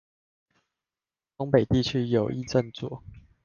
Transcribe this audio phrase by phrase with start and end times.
[1.37, 3.03] 東北地區有意振作